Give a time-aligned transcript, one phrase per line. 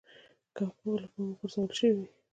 [0.55, 2.07] که حقوق له پامه غورځول شوي وي.